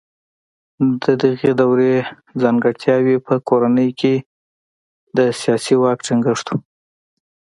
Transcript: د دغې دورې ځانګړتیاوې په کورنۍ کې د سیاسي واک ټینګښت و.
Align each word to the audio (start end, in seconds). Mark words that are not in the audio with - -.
د 1.03 1.05
دغې 1.23 1.51
دورې 1.61 1.93
ځانګړتیاوې 2.41 3.17
په 3.27 3.33
کورنۍ 3.47 3.89
کې 3.99 4.13
د 5.17 5.19
سیاسي 5.41 5.75
واک 5.81 5.99
ټینګښت 6.07 6.47
و. 6.51 6.57